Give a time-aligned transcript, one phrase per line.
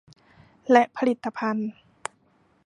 [0.71, 1.69] และผลิตภัณฑ์